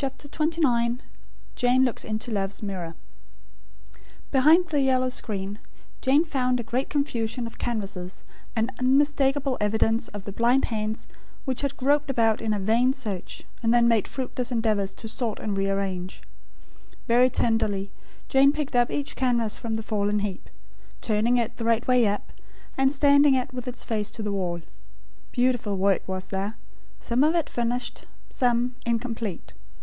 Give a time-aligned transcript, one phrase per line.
[0.00, 1.00] CHAPTER XXIX
[1.56, 2.94] JANE LOOKS INTO LOVE'S MIRROR
[4.30, 5.58] Behind the yellow screen,
[6.00, 8.24] Jane found a great confusion of canvases,
[8.56, 11.06] and unmistakable evidence of the blind hands
[11.44, 15.38] which had groped about in a vain search, and then made fruitless endeavours to sort
[15.38, 16.22] and rearrange.
[17.06, 17.90] Very tenderly,
[18.26, 20.48] Jane picked up each canvas from the fallen heap;
[21.02, 22.32] turning it the right way up,
[22.78, 24.62] and standing it with its face to the wall.
[25.30, 26.56] Beautiful work, was there;
[27.00, 29.52] some of it finished; some, incomplete.